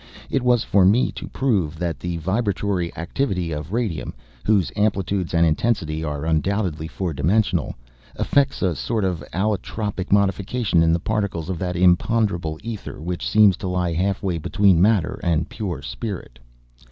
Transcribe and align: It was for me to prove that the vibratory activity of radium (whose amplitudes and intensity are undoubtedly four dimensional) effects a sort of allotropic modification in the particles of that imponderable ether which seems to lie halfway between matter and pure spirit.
It 0.31 0.41
was 0.41 0.63
for 0.63 0.83
me 0.83 1.11
to 1.11 1.27
prove 1.27 1.77
that 1.77 1.99
the 1.99 2.17
vibratory 2.17 2.91
activity 2.97 3.51
of 3.51 3.71
radium 3.71 4.15
(whose 4.45 4.71
amplitudes 4.75 5.31
and 5.31 5.45
intensity 5.45 6.03
are 6.03 6.25
undoubtedly 6.25 6.87
four 6.87 7.13
dimensional) 7.13 7.75
effects 8.17 8.63
a 8.63 8.75
sort 8.75 9.03
of 9.03 9.23
allotropic 9.31 10.11
modification 10.11 10.81
in 10.81 10.91
the 10.91 10.97
particles 10.99 11.51
of 11.51 11.59
that 11.59 11.75
imponderable 11.75 12.57
ether 12.63 12.99
which 12.99 13.29
seems 13.29 13.55
to 13.57 13.67
lie 13.67 13.93
halfway 13.93 14.39
between 14.39 14.81
matter 14.81 15.19
and 15.21 15.49
pure 15.49 15.83
spirit. 15.83 16.39